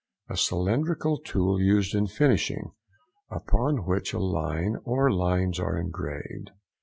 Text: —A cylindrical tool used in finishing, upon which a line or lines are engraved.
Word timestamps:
—A 0.29 0.35
cylindrical 0.35 1.19
tool 1.19 1.61
used 1.61 1.93
in 1.93 2.07
finishing, 2.07 2.71
upon 3.29 3.85
which 3.85 4.13
a 4.15 4.19
line 4.19 4.77
or 4.83 5.11
lines 5.13 5.59
are 5.59 5.77
engraved. 5.77 6.49